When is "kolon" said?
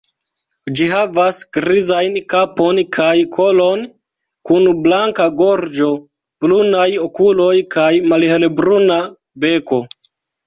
3.35-3.83